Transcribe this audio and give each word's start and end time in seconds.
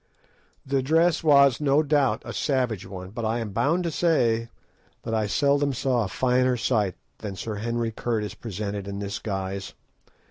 The 0.65 0.81
dress 0.81 1.23
was, 1.23 1.61
no 1.61 1.83
doubt, 1.83 2.23
a 2.25 2.33
savage 2.33 2.87
one, 2.87 3.11
but 3.11 3.23
I 3.23 3.37
am 3.37 3.51
bound 3.51 3.83
to 3.83 3.91
say 3.91 4.49
that 5.03 5.13
I 5.13 5.27
seldom 5.27 5.73
saw 5.73 6.05
a 6.05 6.07
finer 6.07 6.57
sight 6.57 6.95
than 7.19 7.35
Sir 7.35 7.57
Henry 7.57 7.91
Curtis 7.91 8.33
presented 8.33 8.87
in 8.87 8.97
this 8.97 9.19
guise. 9.19 9.75